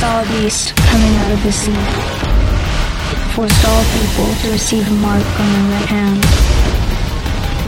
saw 0.00 0.22
a 0.22 0.26
beast 0.28 0.74
coming 0.76 1.14
out 1.16 1.30
of 1.30 1.42
the 1.42 1.52
sea. 1.52 1.76
Forced 3.34 3.68
all 3.68 3.84
people 4.00 4.34
to 4.40 4.50
receive 4.50 4.88
a 4.88 4.94
mark 4.94 5.26
on 5.38 5.52
their 5.52 5.70
right 5.72 5.88
hand. 5.88 6.24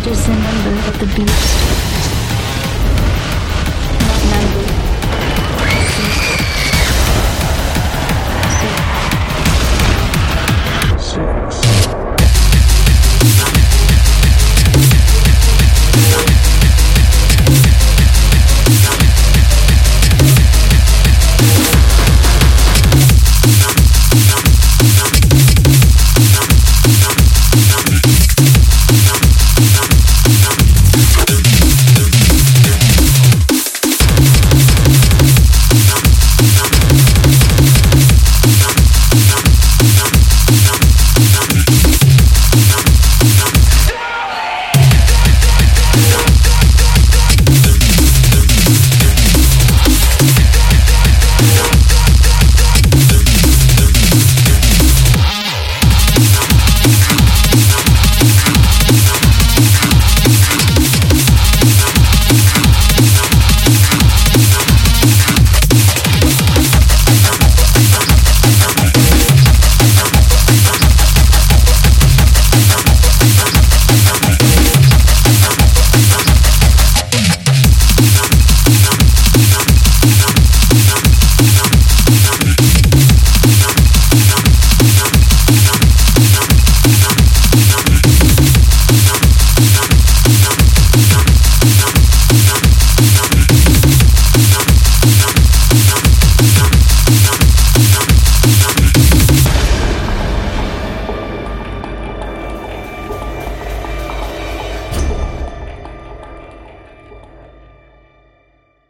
It 0.01 0.13
is 0.13 0.27
the 0.27 0.33
number 0.33 0.89
of 0.89 0.99
the 0.99 1.07
beast. 1.15 1.92